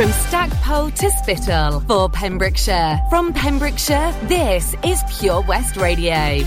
[0.00, 2.98] From Stackpole to Spittal for Pembrokeshire.
[3.10, 6.38] From Pembrokeshire, this is Pure West Radio.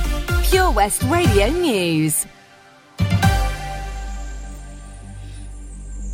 [0.50, 2.26] Pure West Radio News.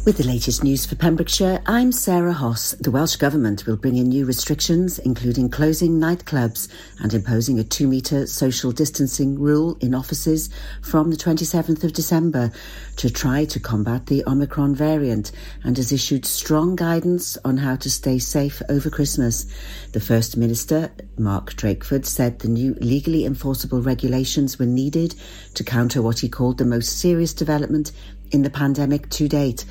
[0.09, 2.71] With the latest news for Pembrokeshire, I'm Sarah Hoss.
[2.71, 7.87] The Welsh Government will bring in new restrictions, including closing nightclubs and imposing a two
[7.87, 10.49] metre social distancing rule in offices
[10.81, 12.51] from the 27th of December
[12.95, 15.31] to try to combat the Omicron variant
[15.63, 19.45] and has issued strong guidance on how to stay safe over Christmas.
[19.91, 25.13] The First Minister, Mark Drakeford, said the new legally enforceable regulations were needed
[25.53, 27.91] to counter what he called the most serious development
[28.31, 29.65] in the pandemic to date.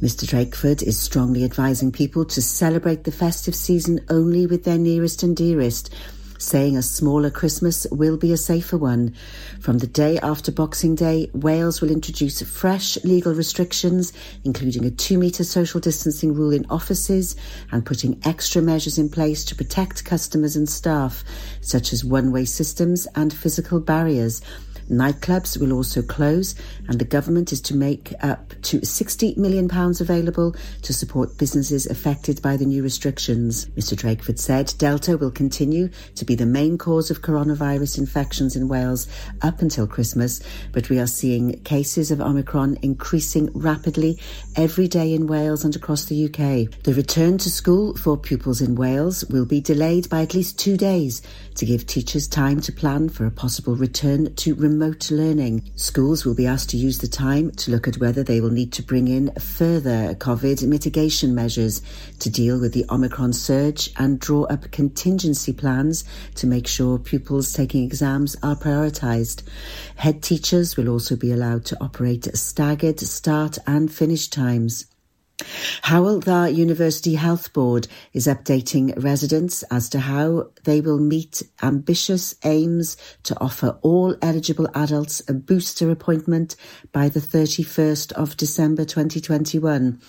[0.00, 0.26] Mr.
[0.26, 5.36] Drakeford is strongly advising people to celebrate the festive season only with their nearest and
[5.36, 5.94] dearest,
[6.38, 9.14] saying a smaller Christmas will be a safer one.
[9.60, 14.12] From the day after Boxing Day, Wales will introduce fresh legal restrictions,
[14.44, 17.36] including a two metre social distancing rule in offices
[17.72, 21.24] and putting extra measures in place to protect customers and staff,
[21.60, 24.42] such as one way systems and physical barriers.
[24.90, 26.54] Nightclubs will also close,
[26.88, 32.40] and the government is to make up to £60 million available to support businesses affected
[32.42, 33.66] by the new restrictions.
[33.70, 33.96] Mr.
[33.96, 39.08] Drakeford said Delta will continue to be the main cause of coronavirus infections in Wales
[39.42, 40.40] up until Christmas,
[40.72, 44.18] but we are seeing cases of Omicron increasing rapidly
[44.56, 46.70] every day in Wales and across the UK.
[46.82, 50.76] The return to school for pupils in Wales will be delayed by at least two
[50.76, 51.22] days
[51.56, 55.70] to give teachers time to plan for a possible return to remote learning.
[55.76, 58.72] Schools will be asked to use the time to look at whether they will need
[58.72, 61.82] to bring in further COVID mitigation measures
[62.18, 66.04] to deal with the Omicron surge and draw up contingency plans
[66.36, 69.42] to make sure pupils taking exams are prioritised.
[69.96, 74.86] Head teachers will also be allowed to operate staggered start and finish times.
[75.82, 82.34] Hywel Dda University Health Board is updating residents as to how they will meet ambitious
[82.44, 86.56] aims to offer all eligible adults a booster appointment
[86.92, 90.00] by the 31st of December 2021.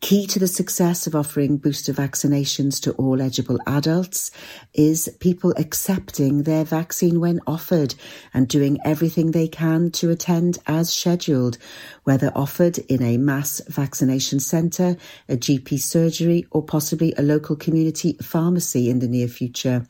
[0.00, 4.30] Key to the success of offering booster vaccinations to all eligible adults
[4.74, 7.94] is people accepting their vaccine when offered
[8.34, 11.58] and doing everything they can to attend as scheduled,
[12.04, 14.96] whether offered in a mass vaccination centre,
[15.28, 19.85] a GP surgery, or possibly a local community pharmacy in the near future.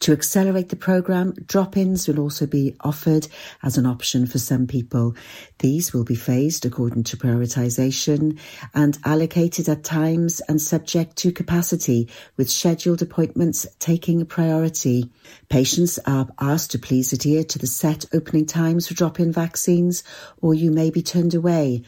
[0.00, 3.28] To accelerate the programme, drop ins will also be offered
[3.62, 5.14] as an option for some people.
[5.62, 8.38] These will be phased according to prioritisation
[8.74, 15.10] and allocated at times and subject to capacity, with scheduled appointments taking priority.
[15.48, 20.02] Patients are asked to please adhere to the set opening times for drop in vaccines,
[20.40, 21.82] or you may be turned away away.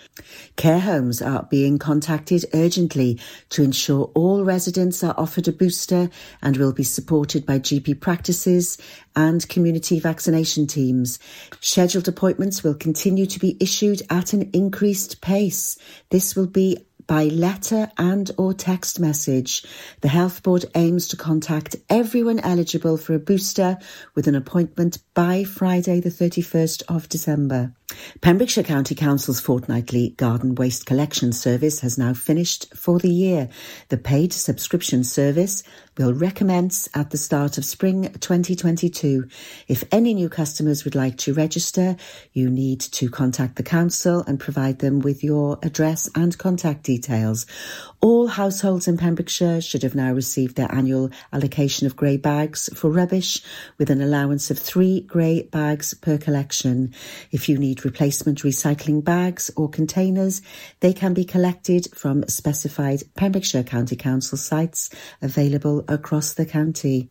[0.57, 3.19] Care homes are being contacted urgently
[3.51, 6.11] to ensure all residents are offered a booster
[6.43, 8.79] and will be supported by GP practices
[9.17, 11.19] and community vaccination teams.
[11.61, 15.79] Scheduled appointments will continue to be issued at an increased pace.
[16.11, 19.65] This will be by letter and or text message.
[20.01, 23.79] The Health Board aims to contact everyone eligible for a booster
[24.15, 27.73] with an appointment by Friday the 31st of December.
[28.21, 33.49] Pembrokeshire County Council's fortnightly garden waste collection service has now finished for the year.
[33.89, 35.63] The paid subscription service
[35.97, 39.29] will recommence at the start of spring 2022.
[39.69, 41.97] If any new customers would like to register,
[42.33, 47.47] you need to contact the council and provide them with your address and contact details.
[48.01, 52.91] All households in Pembrokeshire should have now received their annual allocation of grey bags for
[52.91, 53.41] rubbish
[53.79, 56.93] with an allowance of three grey bags per collection.
[57.31, 60.43] If you need replacement recycling bags or containers,
[60.81, 64.91] they can be collected from specified Pembrokeshire County Council sites
[65.23, 67.11] available across the county.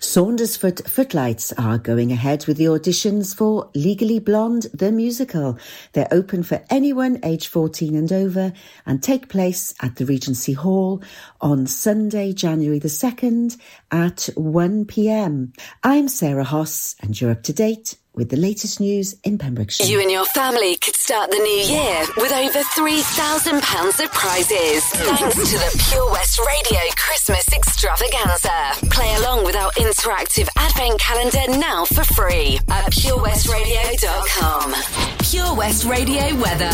[0.00, 5.58] Saundersfoot Footlights are going ahead with the auditions for Legally Blonde, the musical.
[5.92, 8.52] They're open for anyone aged 14 and over
[8.86, 11.02] and take place at the Regency Hall
[11.40, 13.58] on Sunday, January the 2nd
[13.90, 15.56] at 1pm.
[15.82, 19.86] I'm Sarah Hoss and you're up to date with the latest news in Pembrokeshire.
[19.86, 25.34] You and your family could start the new year with over £3,000 of prizes thanks
[25.34, 28.88] to the Pure West Radio Christmas Extravaganza.
[28.90, 34.74] Play along with our interactive advent calendar now for free at purewestradio.com.
[35.18, 36.70] Pure West Radio weather.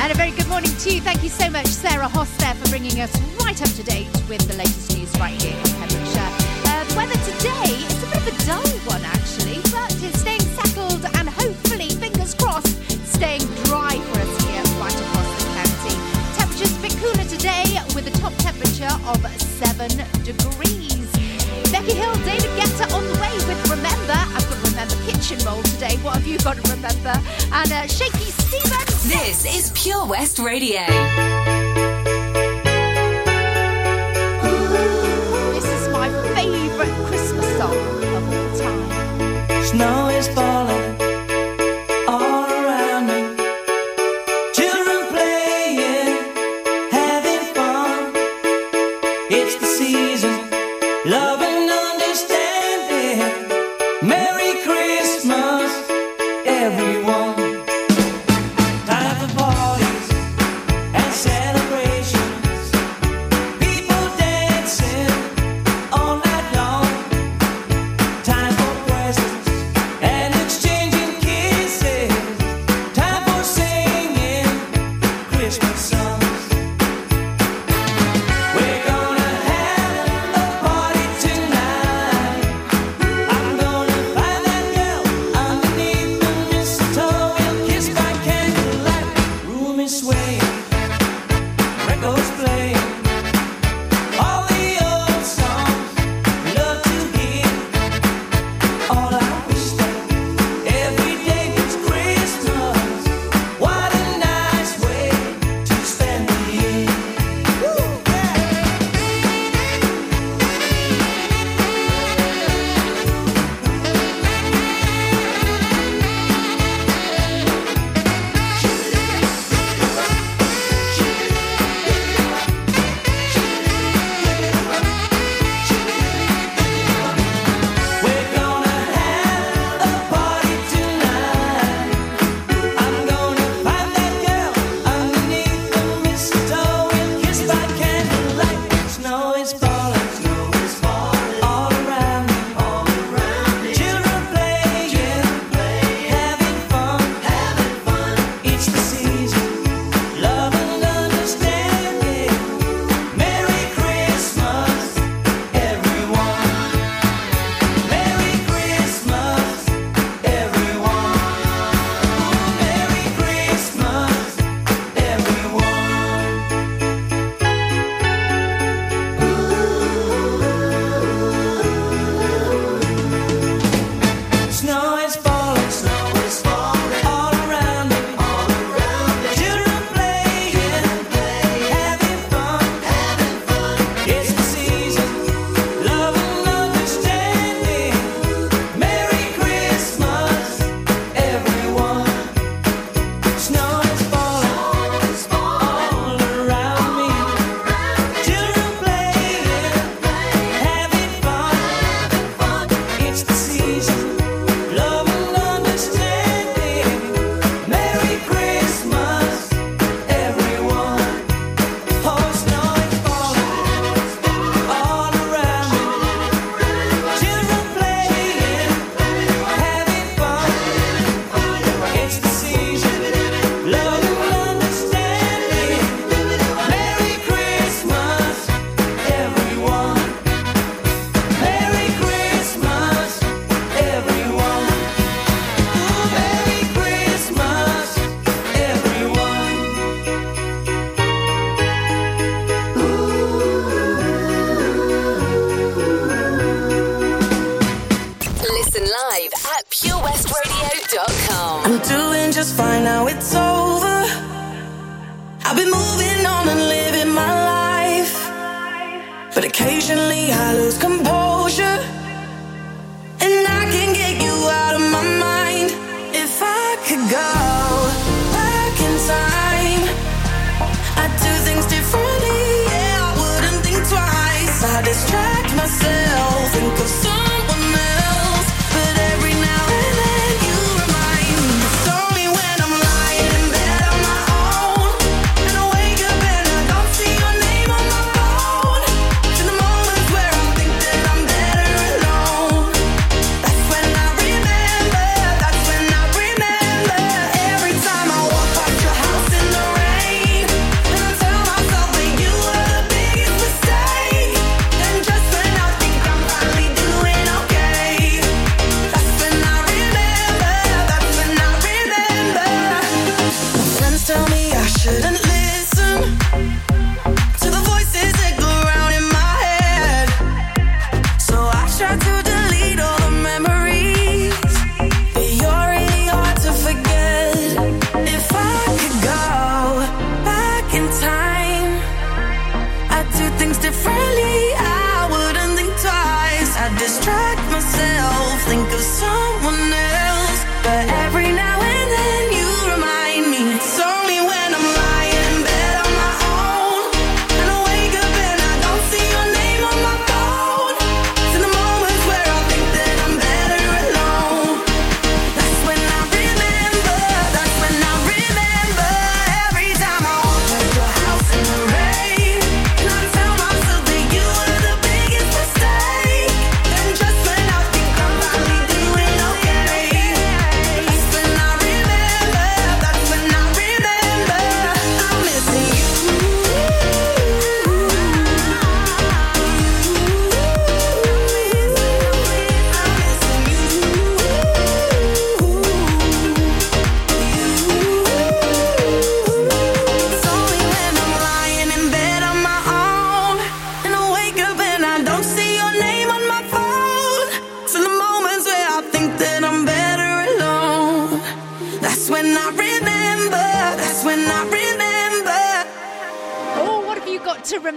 [0.00, 1.00] And a very good morning to you.
[1.00, 4.46] Thank you so much, Sarah Hoss, there, for bringing us right up to date with
[4.48, 6.47] the latest news right here in Pembrokeshire.
[6.88, 11.04] The weather today is a bit of a dull one, actually, but it's staying settled
[11.16, 15.94] and hopefully, fingers crossed, staying dry for us here right across the county.
[16.36, 19.88] Temperatures a bit cooler today with a top temperature of 7
[20.24, 21.08] degrees.
[21.70, 24.16] Becky Hill, David Guetta on the way with Remember.
[24.16, 25.96] I've got to remember kitchen roll today.
[26.00, 27.14] What have you got to remember?
[27.52, 29.04] And uh, Shaky Stevens.
[29.04, 31.67] This is Pure West Radio.
[36.78, 39.64] favorite Christmas song of all time.
[39.64, 40.47] Snow is falling.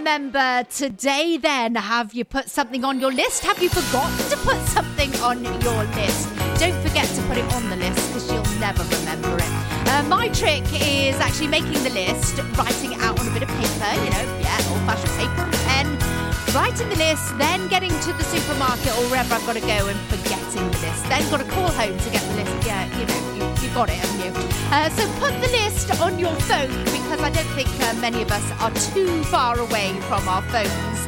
[0.04, 1.74] Then?
[1.74, 3.44] Have you put something on your list?
[3.44, 6.28] Have you forgotten to put something on your list?
[6.58, 9.88] Don't forget to put it on the list because you'll never remember it.
[9.88, 13.48] Uh, my trick is actually making the list, writing it out on a bit of
[13.48, 15.61] paper, you know, yeah, old fashioned paper
[16.54, 19.98] writing the list, then getting to the supermarket or wherever I've got to go and
[20.12, 21.04] forgetting the list.
[21.08, 22.66] Then got to call home to get the list.
[22.66, 24.32] Yeah, you know, you, you got it, haven't you?
[24.68, 28.30] Uh, so put the list on your phone because I don't think uh, many of
[28.30, 30.98] us are too far away from our phones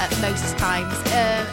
[0.00, 0.94] at most times.
[1.12, 1.44] Uh,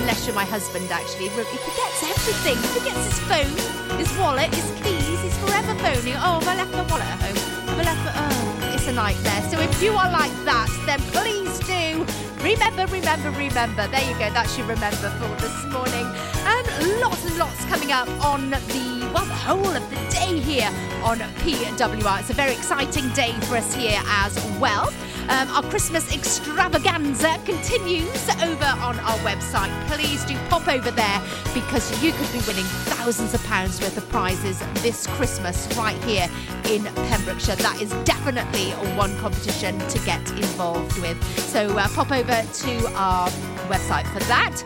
[0.00, 1.28] unless you're my husband, actually.
[1.28, 2.56] He forgets everything.
[2.60, 5.22] He forgets his phone, his wallet, his keys.
[5.22, 6.16] He's forever phoning.
[6.20, 7.68] Oh, have I left my wallet at home?
[7.68, 8.12] Have I left my...
[8.12, 9.42] Oh, it's a nightmare.
[9.50, 11.83] So if you are like that, then please do
[12.44, 13.88] remember, remember, remember.
[13.88, 14.30] There you go.
[14.30, 16.04] That's your remember for this morning.
[16.44, 20.68] And lots and lots coming up on the, well, the whole of the day here
[21.02, 22.20] on PWR.
[22.20, 24.92] It's a very exciting day for us here as well.
[25.28, 29.70] Um, our Christmas extravaganza continues over on our website.
[29.88, 31.22] Please do pop over there
[31.54, 36.28] because you could be winning thousands of pounds worth of prizes this Christmas right here
[36.68, 37.56] in Pembrokeshire.
[37.56, 41.22] That is definitely one competition to get involved with.
[41.38, 43.28] So uh, pop over to our
[43.68, 44.62] website for that.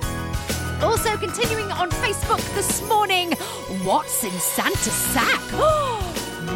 [0.83, 3.33] Also, continuing on Facebook this morning,
[3.85, 6.05] what's in Santa's sack?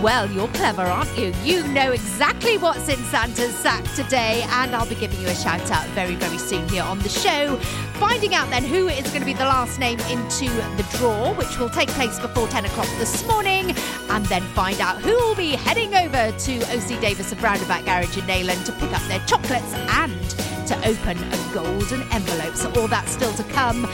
[0.02, 1.32] Well, you're clever, aren't you?
[1.44, 5.70] You know exactly what's in Santa's sack today, and I'll be giving you a shout
[5.70, 7.56] out very, very soon here on the show.
[8.00, 11.56] Finding out then who is going to be the last name into the draw, which
[11.56, 13.76] will take place before 10 o'clock this morning,
[14.10, 18.18] and then find out who will be heading over to OC Davis of Roundabout Garage
[18.18, 20.20] in Neyland to pick up their chocolates and
[20.66, 22.56] to open a golden envelope.
[22.56, 23.88] So, all that's still to come.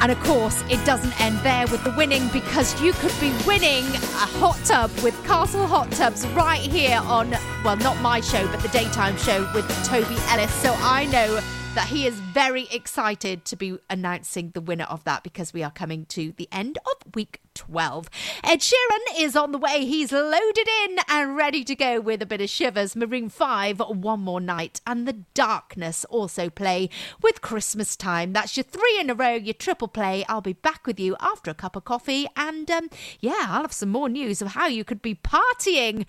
[0.00, 3.84] And of course, it doesn't end there with the winning because you could be winning
[3.84, 7.30] a hot tub with Castle Hot Tubs right here on,
[7.64, 10.52] well, not my show, but the daytime show with Toby Ellis.
[10.54, 11.40] So I know
[11.74, 15.70] that he is very excited to be announcing the winner of that because we are
[15.70, 18.10] coming to the end of week 12.
[18.44, 19.86] Ed Sheeran is on the way.
[19.86, 22.94] He's loaded in and ready to go with a bit of shivers.
[22.94, 26.90] Maroon 5, One More Night, and The Darkness also play
[27.22, 28.34] with Christmas time.
[28.34, 30.22] That's your three in a row, your triple play.
[30.28, 32.90] I'll be back with you after a cup of coffee, and um,
[33.20, 36.04] yeah, I'll have some more news of how you could be partying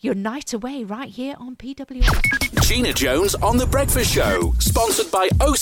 [0.00, 2.60] your night away right here on PWR.
[2.62, 5.61] Gina Jones on The Breakfast Show, sponsored by OC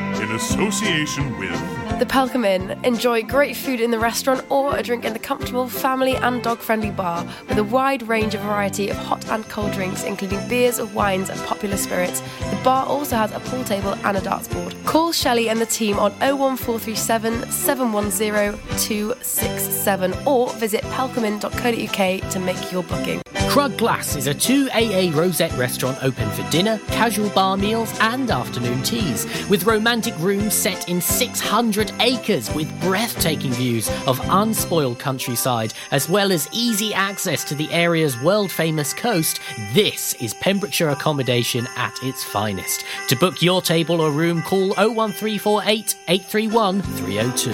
[0.21, 2.79] in association with the Pelcomb Inn.
[2.83, 6.59] Enjoy great food in the restaurant or a drink in the comfortable family and dog
[6.59, 10.79] friendly bar with a wide range of variety of hot and cold drinks, including beers,
[10.93, 12.21] wines, and popular spirits.
[12.51, 14.75] The bar also has a pool table and a darts board.
[14.85, 22.83] Call Shelley and the team on 01437 710 267 or visit pelcomin.co.uk to make your
[22.83, 23.21] booking.
[23.51, 28.81] Crug Glas is a 2AA rosette restaurant open for dinner, casual bar meals, and afternoon
[28.81, 36.09] teas, with romantic rooms set in 600 acres with breathtaking views of unspoiled countryside, as
[36.09, 39.39] well as easy access to the area's world famous coast.
[39.73, 42.83] This is Pembrokeshire accommodation at its finest.
[43.09, 47.51] To book your table or room, call 01348 831 302.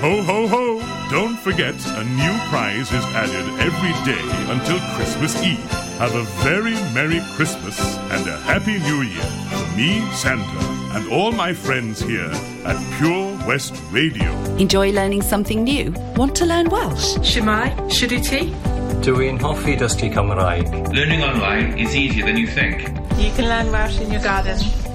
[0.00, 1.08] Ho, ho, ho!
[1.10, 5.58] Don't forget, a new prize is added every day until Christmas Eve.
[5.98, 9.45] Have a very Merry Christmas and a Happy New Year
[9.76, 10.42] me, Santa,
[10.96, 12.30] and all my friends here
[12.64, 14.32] at Pure West Radio.
[14.56, 15.92] Enjoy learning something new?
[16.16, 17.16] Want to learn Welsh?
[17.18, 18.54] Shemai, Shuduti?
[19.04, 20.72] Dwi'n hoffi dysgu Cymraeg.
[20.94, 22.88] Learning online is easier than you think.
[23.18, 24.85] You can learn Welsh in your garden.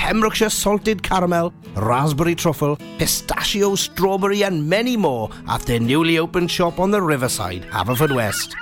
[0.00, 6.80] Pembrokeshire salted caramel, raspberry truffle, pistachio, strawberry, and many more at their newly opened shop
[6.80, 8.54] on the riverside, Haverfordwest.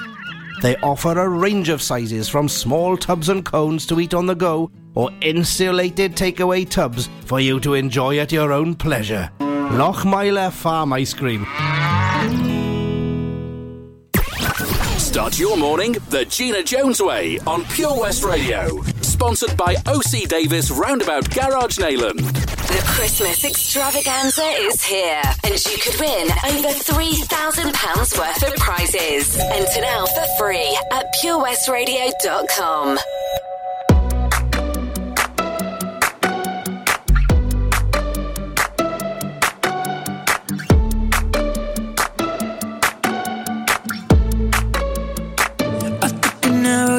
[0.63, 4.35] They offer a range of sizes from small tubs and cones to eat on the
[4.35, 9.31] go or insulated takeaway tubs for you to enjoy at your own pleasure.
[9.39, 11.47] Lochmeyler Farm Ice Cream.
[14.99, 18.83] Start your morning the Gina Jones way on Pure West Radio
[19.19, 22.21] sponsored by OC Davis Roundabout Garage Neyland.
[22.69, 29.37] The Christmas extravaganza is here, and you could win over £3,000 worth of prizes.
[29.37, 32.99] Enter now for free at purewestradio.com.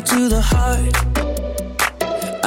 [0.02, 1.09] to the heart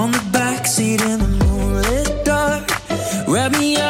[0.00, 2.64] On the backseat in the moonlit dark,
[3.28, 3.89] wrap me up.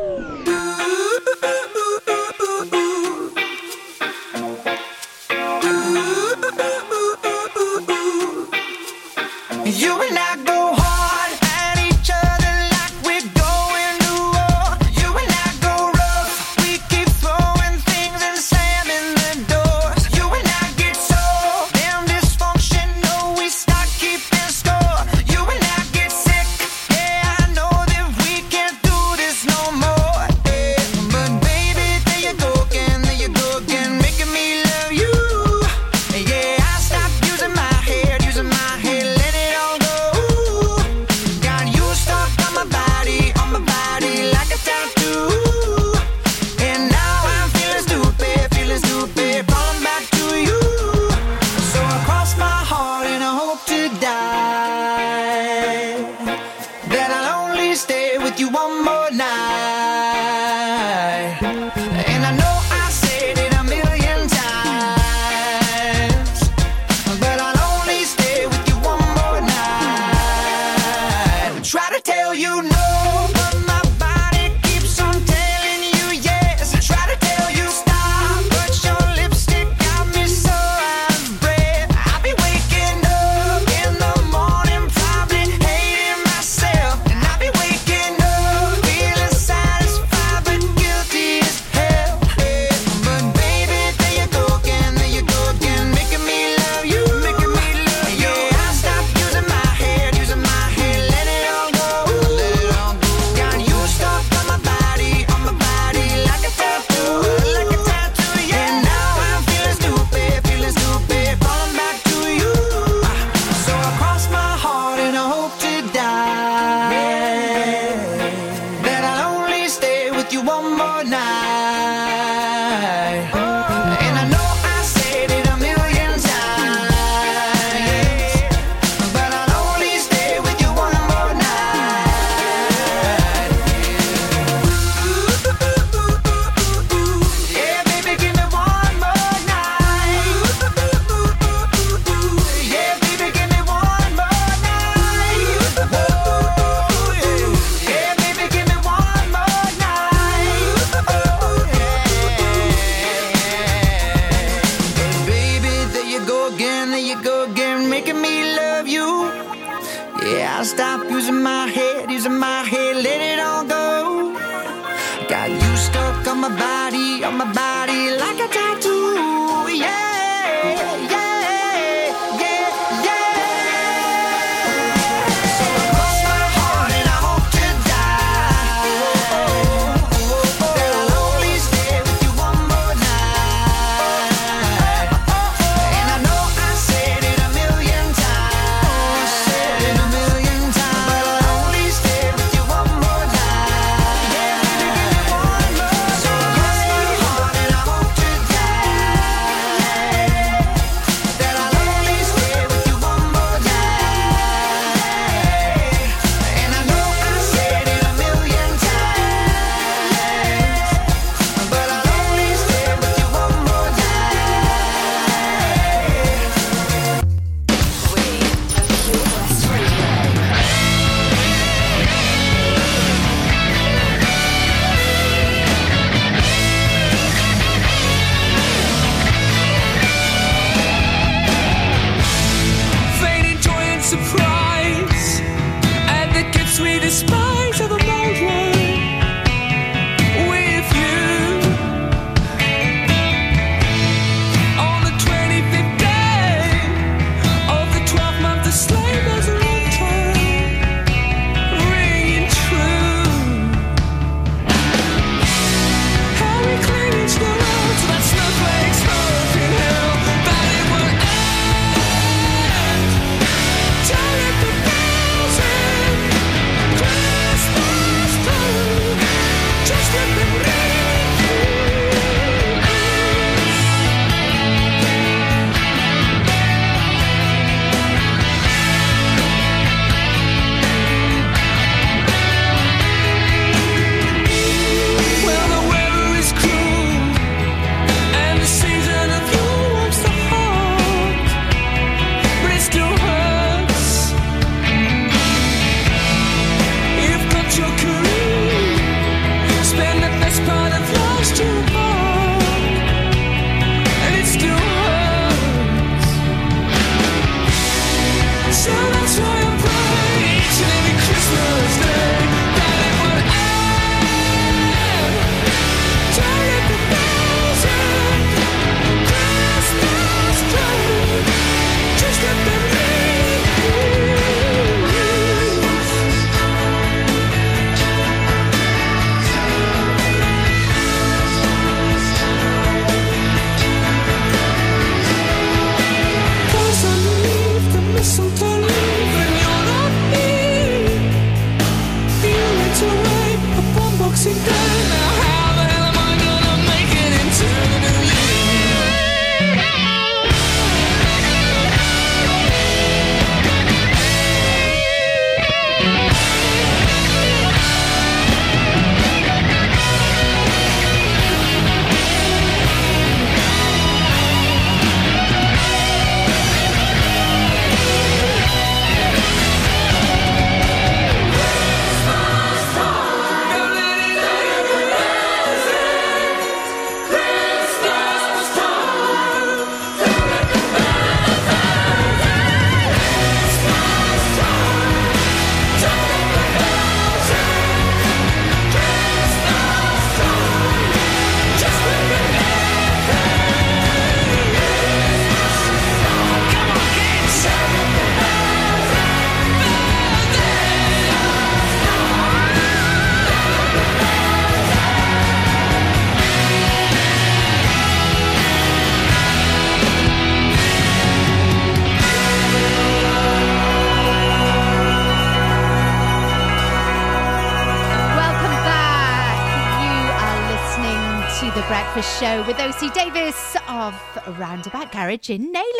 [424.51, 425.90] roundabout garage in Naples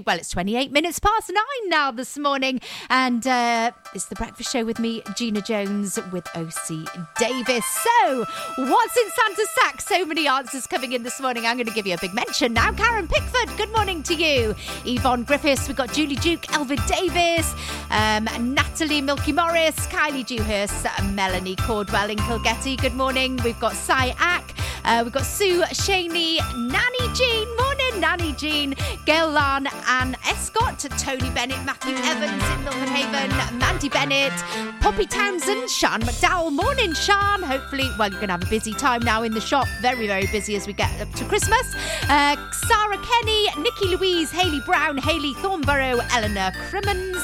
[0.00, 2.60] well, it's 28 minutes past nine now this morning.
[2.90, 7.64] And uh, it's the breakfast show with me, Gina Jones, with OC Davis.
[7.66, 8.24] So,
[8.58, 9.80] what's in Santa's sack?
[9.80, 11.46] So many answers coming in this morning.
[11.46, 12.72] I'm going to give you a big mention now.
[12.72, 14.54] Karen Pickford, good morning to you.
[14.84, 17.54] Yvonne Griffiths, we've got Julie Duke, Elvin Davis,
[17.90, 23.38] um, Natalie Milky Morris, Kylie Dewhurst, Melanie Cordwell in Kilgetty, good morning.
[23.44, 27.67] We've got Cy Ack, uh, we've got Sue Shaney, Nanny Jean Moore.
[28.00, 28.74] Nanny Jean,
[29.06, 34.32] Gail Lan, Anne Escott, Tony Bennett, Matthew Evans in Milford Haven, Mandy Bennett,
[34.80, 36.52] Poppy Townsend, Shan McDowell.
[36.52, 37.42] Morning, Shan.
[37.42, 39.66] Hopefully, well, you're going to have a busy time now in the shop.
[39.80, 41.74] Very, very busy as we get up to Christmas.
[42.08, 47.18] Uh, Sarah Kenny, Nikki Louise, Haley Brown, Haley Thornborough, Eleanor Crimmins,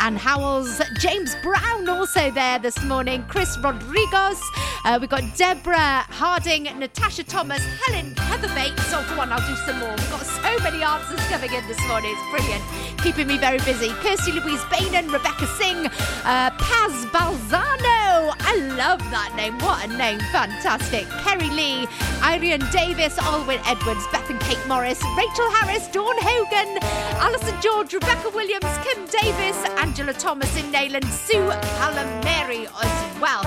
[0.00, 4.40] Anne Howells, James Brown also there this morning, Chris Rodriguez.
[4.84, 8.92] Uh, we've got Deborah Harding, Natasha Thomas, Helen Heather Bates.
[8.92, 9.96] Oh, come on, I'll do some more.
[10.20, 12.14] Got so many answers coming in this morning.
[12.14, 12.62] It's brilliant.
[13.02, 13.88] Keeping me very busy.
[14.04, 18.34] Kirsty Louise Bainan, Rebecca Singh, uh, Paz Balzano.
[18.38, 19.56] I love that name.
[19.60, 20.20] What a name.
[20.30, 21.08] Fantastic.
[21.24, 21.88] Kerry Lee,
[22.22, 26.76] Irene Davis, Alwyn Edwards, Beth and Kate Morris, Rachel Harris, Dawn Hogan,
[27.16, 31.48] Alison George, Rebecca Williams, Kim Davis, Angela Thomas in Neyland, Sue
[31.80, 33.42] Calamari as well.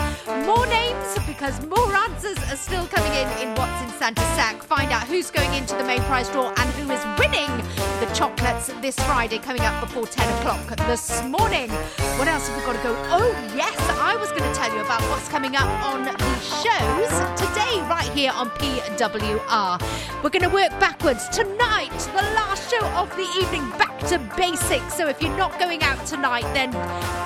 [0.48, 4.64] More names because more answers are still coming in in What's in Santa's Sack.
[4.64, 7.52] Find out who's going into the main prize draw and who is winning
[8.00, 11.70] the chocolates this Friday coming up before 10 o'clock this morning.
[12.18, 12.96] What else have we got to go?
[13.12, 17.12] Oh, yes, I was going to tell you about what's coming up on the shows
[17.36, 20.24] today, right here on PWR.
[20.24, 24.94] We're going to work backwards tonight, the last show of the evening, back to basics.
[24.94, 26.72] So if you're not going out tonight, then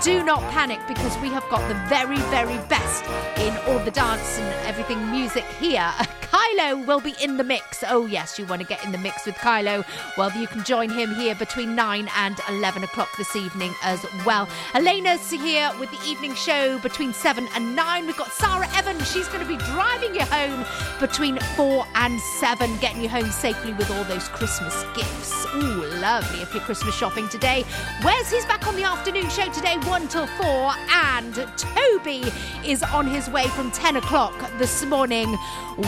[0.04, 3.04] do not panic because we have got the very, very best
[3.38, 5.94] in all the dance and everything music here.
[6.32, 7.84] Kylo will be in the mix.
[7.88, 9.86] Oh, yes, you want to get in the mix with Kylo?
[10.18, 14.50] Well, you can join him here between 9 and 11 o'clock this evening as well.
[14.74, 18.08] Elena's here with the evening show between 7 and 9.
[18.08, 19.12] We've got Sarah Evans.
[19.12, 20.66] She's going to be driving you home
[21.00, 25.46] between 4 and 7, getting you home safely with all those Christmas gifts.
[25.54, 27.64] Ooh, lovely if you're Christmas shopping today.
[28.04, 30.72] Wes, he's back on the afternoon show today, 1 till 4.
[30.90, 32.24] And Toby
[32.66, 35.38] is on his way from 10 o'clock this morning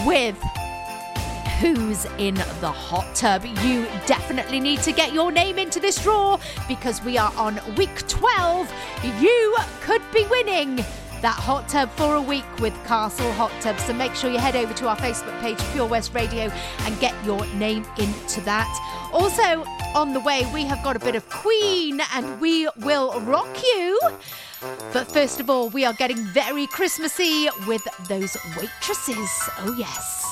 [0.06, 0.38] with
[1.60, 3.44] who's in the hot tub.
[3.46, 8.08] You definitely need to get your name into this draw because we are on week
[8.08, 8.72] 12.
[9.20, 10.78] You could be winning
[11.22, 13.78] that hot tub for a week with Castle Hot Tub.
[13.82, 17.14] So make sure you head over to our Facebook page, Pure West Radio, and get
[17.26, 19.10] your name into that.
[19.12, 23.50] Also, on the way, we have got a bit of Queen and we will rock
[23.62, 24.00] you.
[24.94, 29.30] But first of all, we are getting very Christmassy with those waitresses.
[29.58, 30.29] Oh, yes.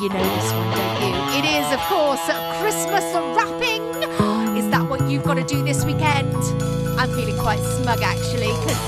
[0.00, 1.12] You know this one, don't you?
[1.36, 2.24] It is, of course,
[2.60, 3.04] Christmas
[3.36, 3.84] wrapping.
[4.56, 6.34] Is that what you've got to do this weekend?
[6.98, 8.80] I'm feeling quite smug actually because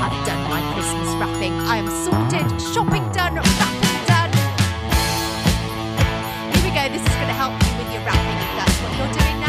[0.00, 1.52] I've done my Christmas wrapping.
[1.68, 4.32] I am sorted, shopping done, wrapping done.
[6.56, 6.88] Here we go.
[6.88, 9.39] This is going to help you with your wrapping if that's what you're doing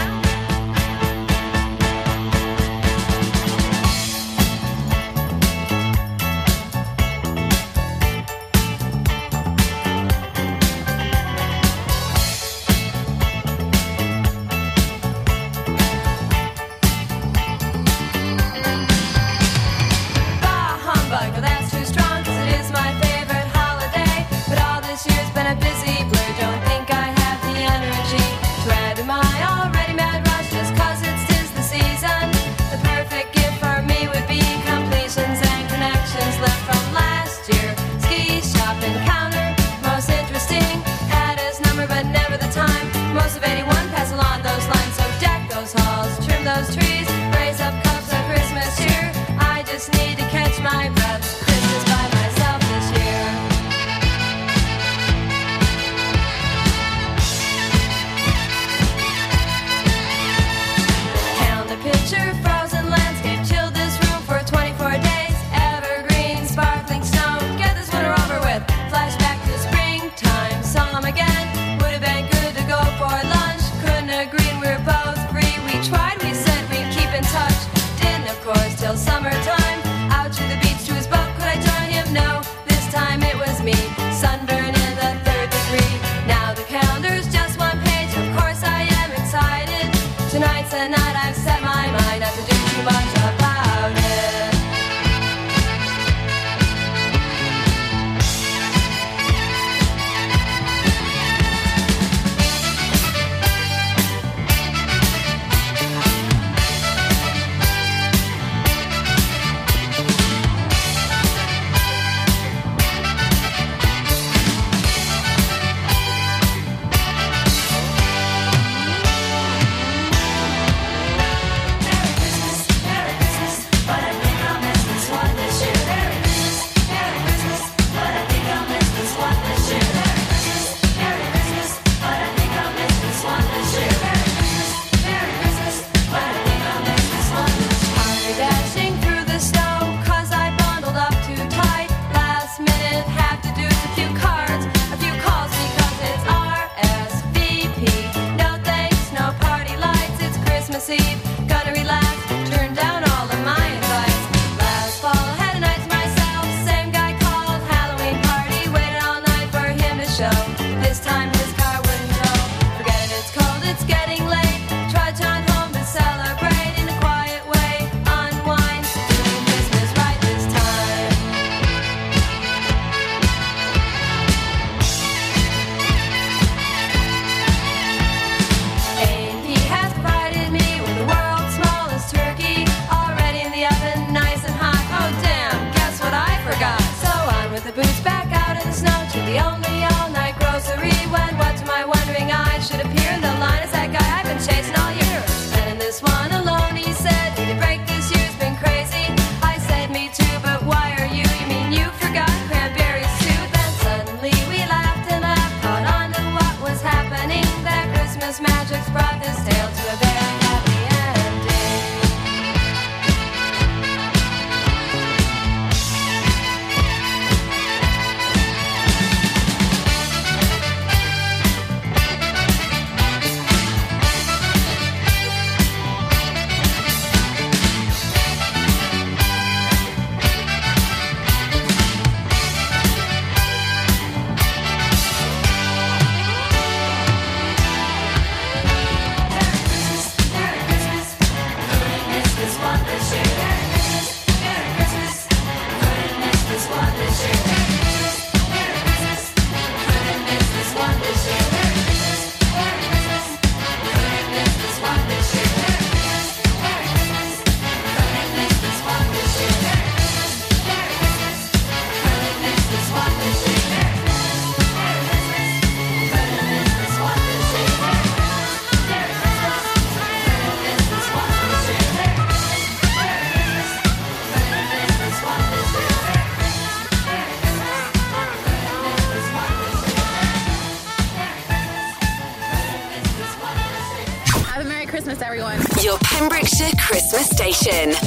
[287.71, 288.00] station,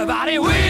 [0.00, 0.69] Everybody, we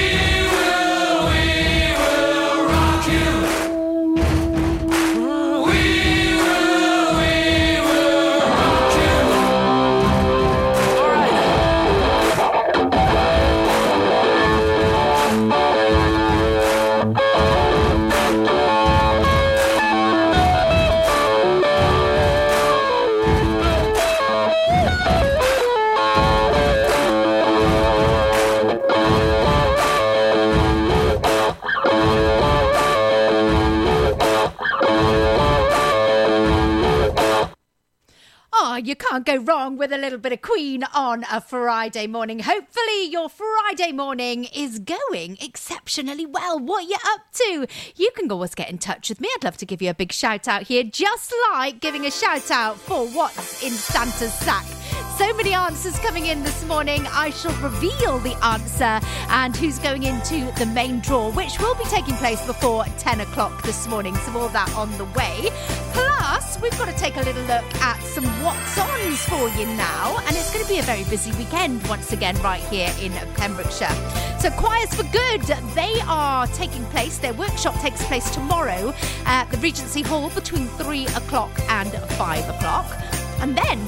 [39.69, 42.39] with a little bit of Queen on a Friday morning.
[42.41, 46.59] Hopefully, your Friday morning is going exceptionally well.
[46.59, 47.67] What you're you up to?
[47.95, 49.29] You can always get in touch with me.
[49.37, 52.51] I'd love to give you a big shout out here, just like giving a shout
[52.51, 54.80] out for what's in Santa's sack.
[55.21, 57.07] So many answers coming in this morning.
[57.11, 61.85] I shall reveal the answer and who's going into the main draw, which will be
[61.85, 64.16] taking place before 10 o'clock this morning.
[64.16, 65.51] So, all that on the way.
[65.93, 70.16] Plus, we've got to take a little look at some what's ons for you now.
[70.27, 73.93] And it's going to be a very busy weekend once again, right here in Pembrokeshire.
[74.41, 75.43] So, Choirs for Good,
[75.75, 77.18] they are taking place.
[77.18, 78.95] Their workshop takes place tomorrow
[79.27, 83.30] at the Regency Hall between 3 o'clock and 5 o'clock.
[83.41, 83.78] And then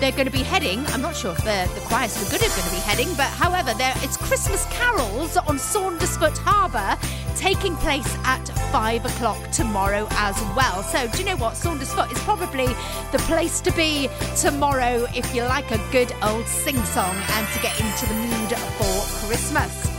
[0.00, 2.48] they're going to be heading, I'm not sure if the, the choirs for good are
[2.48, 6.98] going to be heading, but however, there it's Christmas carols on Saundersfoot Harbour
[7.36, 10.82] taking place at five o'clock tomorrow as well.
[10.82, 11.54] So, do you know what?
[11.54, 12.66] Saundersfoot is probably
[13.12, 17.60] the place to be tomorrow if you like a good old sing song and to
[17.60, 19.90] get into the mood for Christmas.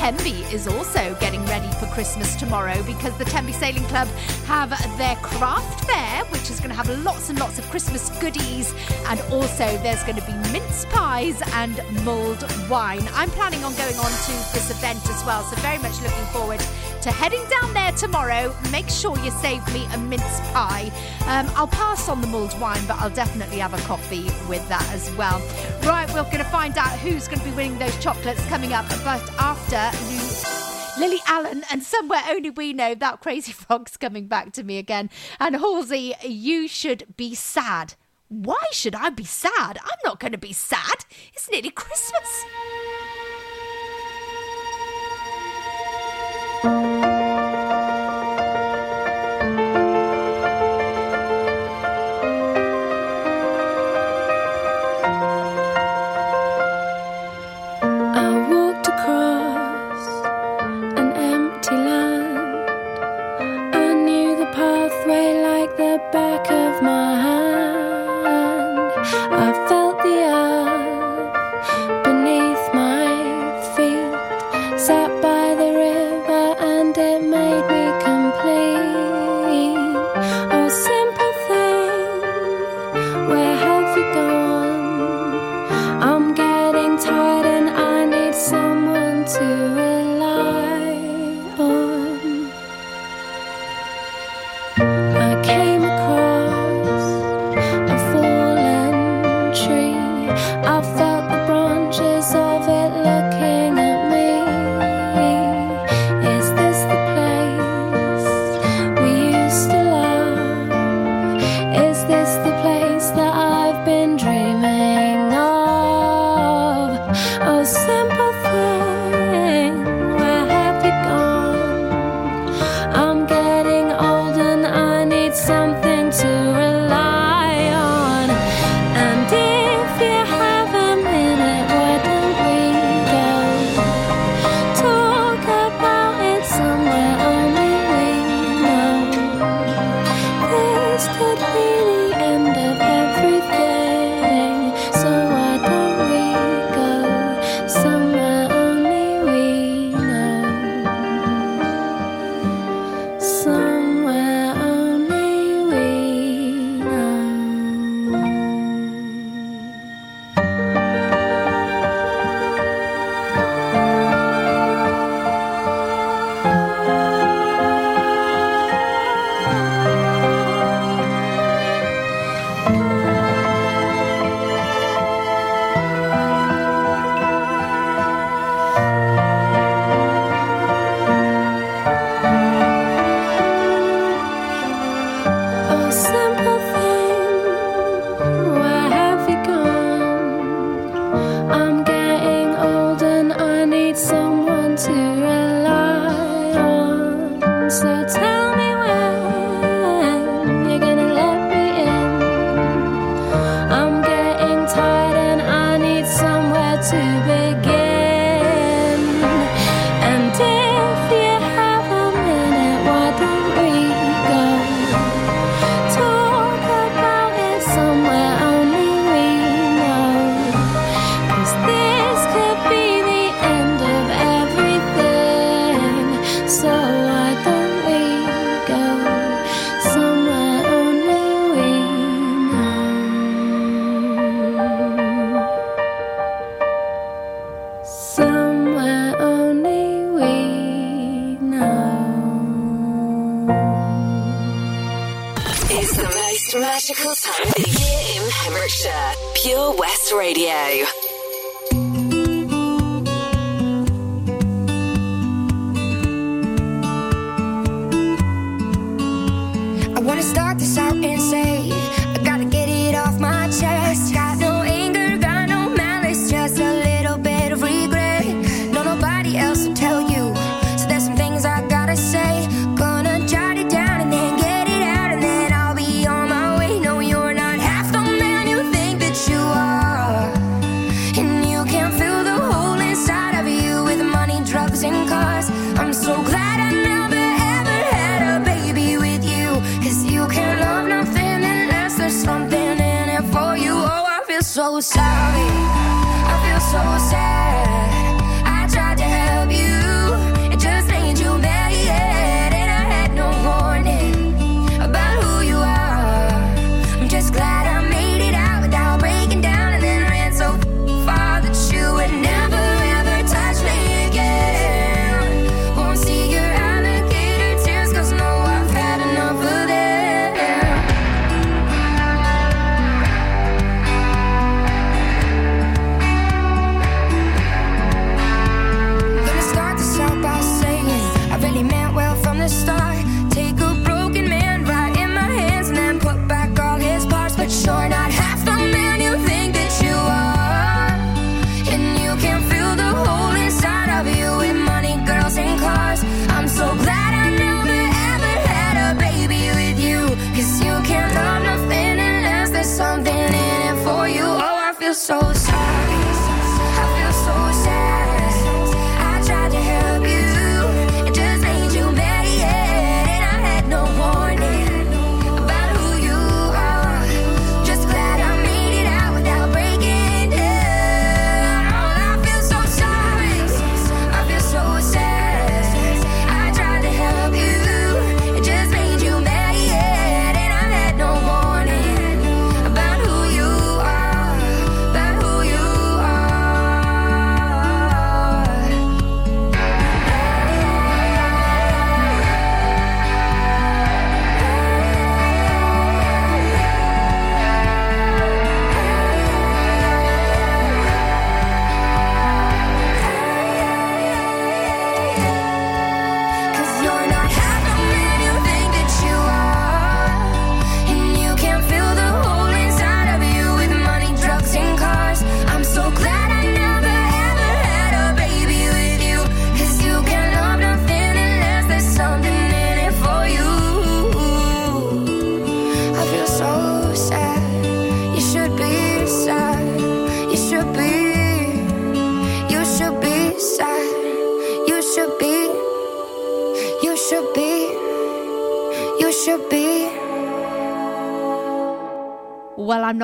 [0.00, 4.08] Tenby is also getting ready for Christmas tomorrow because the Tenby Sailing Club
[4.46, 6.24] have their craft fair,
[6.60, 8.74] going to have lots and lots of Christmas goodies,
[9.08, 13.08] and also there's going to be mince pies and mulled wine.
[13.14, 16.60] I'm planning on going on to this event as well, so very much looking forward
[17.02, 18.54] to heading down there tomorrow.
[18.70, 20.90] Make sure you save me a mince pie.
[21.26, 24.86] Um, I'll pass on the mulled wine, but I'll definitely have a coffee with that
[24.92, 25.40] as well.
[25.82, 28.86] Right, we're going to find out who's going to be winning those chocolates coming up,
[29.04, 29.80] but after
[31.00, 35.08] Lily Allen, and somewhere only we know that crazy frog's coming back to me again.
[35.38, 37.94] And Halsey, you should be sad.
[38.28, 39.78] Why should I be sad?
[39.82, 41.06] I'm not going to be sad.
[41.32, 42.44] It's nearly Christmas.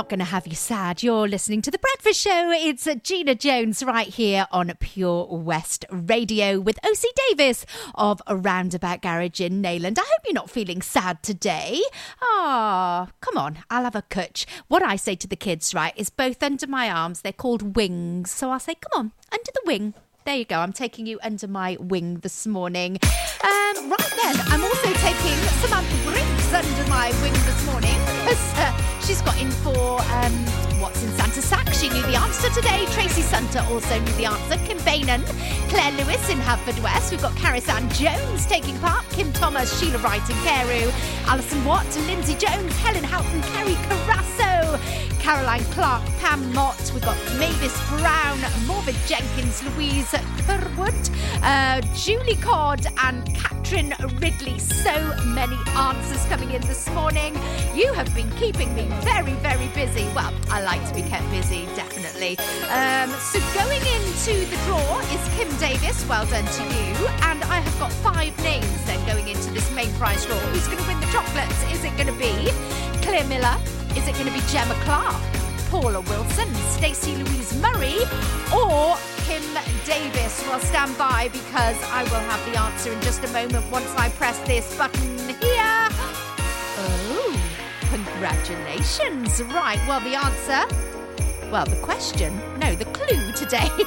[0.06, 1.02] Not going to have you sad.
[1.02, 2.52] You're listening to The Breakfast Show.
[2.52, 9.40] It's Gina Jones right here on Pure West Radio with OC Davis of Roundabout Garage
[9.40, 9.98] in Neyland.
[9.98, 11.80] I hope you're not feeling sad today.
[12.22, 14.46] Ah, come on, I'll have a cutch.
[14.68, 17.22] What I say to the kids, right, is both under my arms.
[17.22, 18.30] They're called wings.
[18.30, 19.94] So I'll say, come on, under the wing.
[20.26, 20.58] There you go.
[20.58, 22.98] I'm taking you under my wing this morning.
[23.44, 29.00] Um, right then, I'm also taking Samantha Briggs under my wing this morning because uh,
[29.06, 30.32] she's got in for um,
[30.80, 31.72] What's in Santa Sack.
[31.72, 32.86] She knew the answer today.
[32.90, 34.56] Tracy Sunter also knew the answer.
[34.66, 35.24] Kim Bainan,
[35.70, 37.12] Claire Lewis in Haverfordwest.
[37.12, 39.08] We've got Caris Ann Jones taking part.
[39.10, 40.90] Kim Thomas, Sheila Wright in Carew.
[41.26, 44.55] Alison Watt, Lindsay Jones, Helen Houghton, Kerry Carasso,
[45.26, 46.78] Caroline Clark, Pam Mott.
[46.94, 48.38] We've got Mavis Brown,
[48.68, 50.12] Morvid Jenkins, Louise
[50.46, 51.10] Kerwood,
[51.42, 54.58] uh, Julie Codd, and Katrin Ridley.
[54.60, 54.94] So
[55.26, 57.34] many answers coming in this morning.
[57.74, 60.04] You have been keeping me very, very busy.
[60.14, 62.38] Well, I like to be kept busy, definitely.
[62.70, 66.06] Um, so going into the draw is Kim Davis.
[66.08, 67.08] Well done to you.
[67.22, 70.36] And I have got five names then going into this main prize draw.
[70.36, 71.60] Who's going to win the chocolates?
[71.72, 72.52] Is it going to be
[73.02, 73.75] Claire Miller?
[73.96, 75.20] Is it going to be Gemma Clark?
[75.70, 77.98] Paula Wilson, Stacey Louise Murray,
[78.54, 79.42] or Kim
[79.84, 80.44] Davis.
[80.46, 84.10] Well, stand by because I will have the answer in just a moment once I
[84.10, 85.88] press this button here.
[86.78, 87.40] Oh,
[87.90, 89.42] congratulations.
[89.42, 91.50] Right, well, the answer.
[91.50, 93.70] Well, the question, no, the clue today,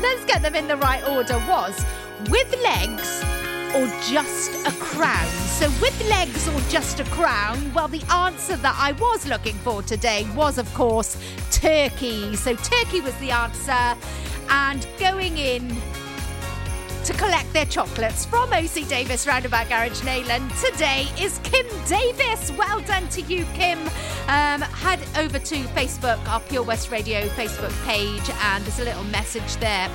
[0.00, 1.84] let's get them in the right order, was
[2.30, 3.22] with legs
[3.74, 5.26] or just a crown?
[5.58, 7.72] So, with legs or just a crown?
[7.74, 11.16] Well, the answer that I was looking for today was, of course,
[11.50, 12.36] turkey.
[12.36, 13.96] So, turkey was the answer.
[14.50, 15.76] And going in
[17.04, 22.52] to collect their chocolates from OC Davis Roundabout Garage Neyland today is Kim Davis.
[22.52, 23.78] Well done to you, Kim.
[24.28, 29.04] Um, head over to Facebook, our Pure West Radio Facebook page, and there's a little
[29.04, 29.90] message there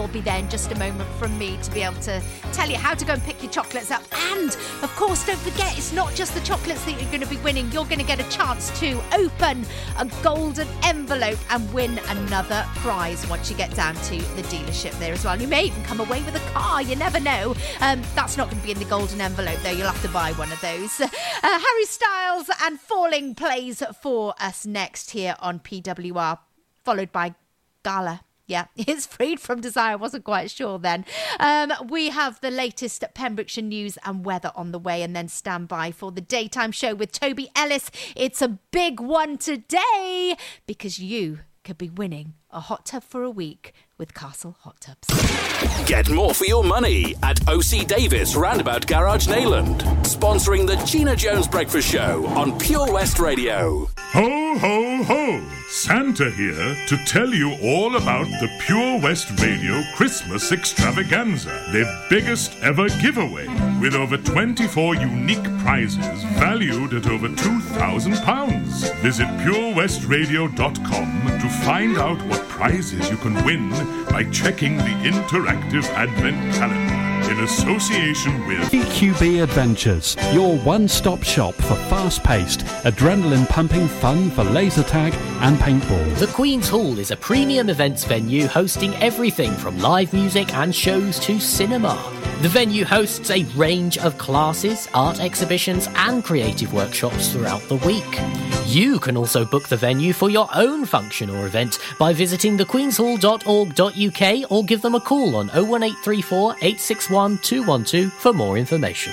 [0.00, 2.22] will be there in just a moment from me to be able to
[2.52, 4.02] tell you how to go and pick your chocolates up.
[4.32, 4.50] And
[4.82, 7.70] of course, don't forget, it's not just the chocolates that you're going to be winning.
[7.70, 9.64] You're going to get a chance to open
[9.98, 15.12] a golden envelope and win another prize once you get down to the dealership there
[15.12, 15.40] as well.
[15.40, 16.80] You may even come away with a car.
[16.80, 17.54] You never know.
[17.80, 19.70] Um, that's not going to be in the golden envelope though.
[19.70, 21.00] You'll have to buy one of those.
[21.00, 21.08] Uh,
[21.42, 26.38] Harry Styles and Falling plays for us next here on PWR,
[26.84, 27.34] followed by
[27.82, 28.20] Gala.
[28.50, 29.92] Yeah, it's freed from desire.
[29.92, 31.04] I wasn't quite sure then.
[31.38, 35.68] Um, we have the latest Pembrokeshire news and weather on the way, and then stand
[35.68, 37.92] by for the daytime show with Toby Ellis.
[38.16, 40.36] It's a big one today
[40.66, 45.84] because you could be winning a hot tub for a week with Castle Hot Tubs.
[45.84, 51.46] Get more for your money at OC Davis Roundabout Garage Neyland, sponsoring the Gina Jones
[51.46, 53.90] Breakfast Show on Pure West Radio.
[53.98, 55.46] Ho, ho, ho!
[55.68, 62.56] Santa here to tell you all about the Pure West Radio Christmas Extravaganza, their biggest
[62.62, 63.46] ever giveaway,
[63.80, 68.94] with over 24 unique prizes valued at over £2,000.
[68.96, 73.70] Visit purewestradio.com to find out what prizes you can win
[74.10, 76.99] by checking the interactive advent calendar
[77.30, 84.30] in association with EQB Adventures, your one stop shop for fast paced, adrenaline pumping fun
[84.30, 86.18] for laser tag and paintball.
[86.18, 91.20] The Queen's Hall is a premium events venue hosting everything from live music and shows
[91.20, 91.96] to cinema.
[92.42, 98.18] The venue hosts a range of classes, art exhibitions, and creative workshops throughout the week.
[98.66, 104.50] You can also book the venue for your own function or event by visiting thequeenshall.org.uk
[104.50, 109.12] or give them a call on 01834 861 212 for more information.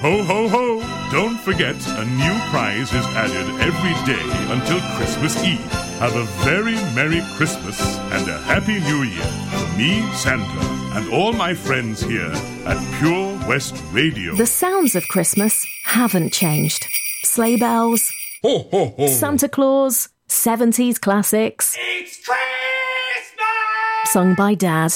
[0.00, 0.80] Ho, ho, ho!
[1.10, 5.58] Don't forget, a new prize is added every day until Christmas Eve.
[5.98, 7.80] Have a very Merry Christmas
[8.12, 12.30] and a Happy New Year from me, Santa, and all my friends here
[12.66, 14.34] at Pure West Radio.
[14.34, 16.86] The sounds of Christmas haven't changed.
[17.24, 19.06] Sleigh bells, Ho, ho, ho!
[19.06, 21.74] Santa Claus, 70s classics.
[21.78, 24.12] It's Christmas!
[24.12, 24.92] Sung by Dad.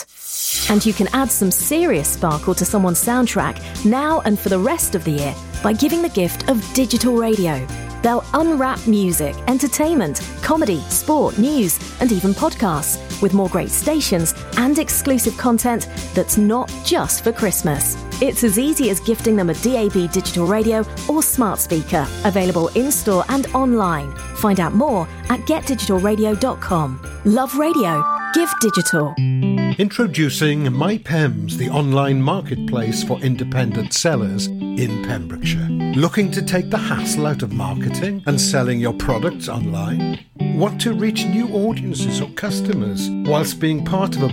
[0.69, 4.95] And you can add some serious sparkle to someone's soundtrack now and for the rest
[4.95, 7.67] of the year by giving the gift of digital radio.
[8.03, 14.79] They'll unwrap music, entertainment, comedy, sport, news, and even podcasts with more great stations and
[14.79, 17.97] exclusive content that's not just for Christmas.
[18.21, 22.93] It's as easy as gifting them a DAB digital radio or smart speaker, available in
[22.93, 24.15] store and online.
[24.37, 27.21] Find out more at getdigitalradio.com.
[27.25, 28.05] Love radio.
[28.35, 29.15] Give digital.
[29.79, 34.49] Introducing MyPems, the online marketplace for independent sellers.
[34.81, 35.69] in Pembrokeshire.
[35.95, 40.25] Looking to take the hassle out of marketing and selling your products online?
[40.41, 44.33] Want to reach new audiences or customers whilst being part of a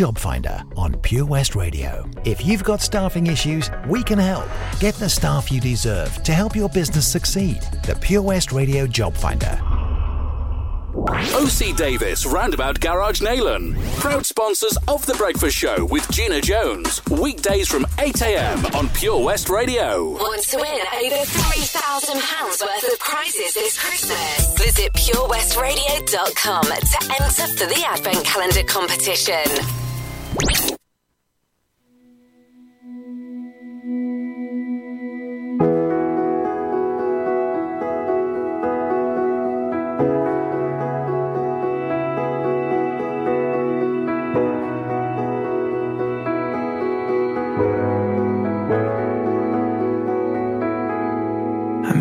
[0.00, 2.08] Job Finder on Pure West Radio.
[2.24, 4.48] If you've got staffing issues, we can help.
[4.80, 7.60] Get the staff you deserve to help your business succeed.
[7.84, 9.60] The Pure West Radio Job Finder.
[11.36, 13.78] OC Davis Roundabout Garage Neyland.
[13.98, 17.04] Proud sponsors of The Breakfast Show with Gina Jones.
[17.10, 20.12] Weekdays from 8am on Pure West Radio.
[20.12, 24.54] Want to win over £3,000 worth of prizes this Christmas?
[24.56, 29.79] Visit purewestradio.com to enter for the Advent Calendar competition.
[30.30, 30.38] I'm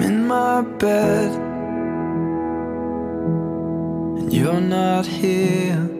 [0.03, 1.31] in my bed
[4.19, 5.98] and you're not here.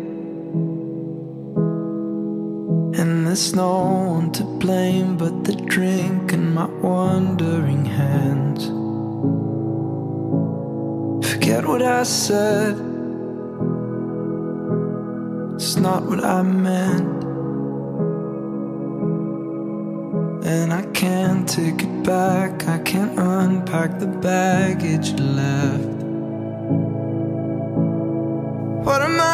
[3.30, 3.84] There's no
[4.18, 8.66] one to blame but the drink and my wandering hands.
[11.30, 12.74] Forget what I said,
[15.54, 17.24] it's not what I meant.
[20.44, 22.68] And I can't take it back.
[22.68, 26.00] I can't unpack the baggage left.
[28.88, 29.29] What am I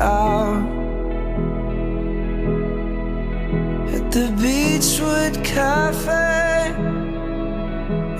[0.00, 0.62] out.
[3.94, 6.74] At the Beachwood Cafe,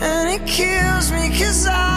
[0.08, 1.93] and it kills me cause I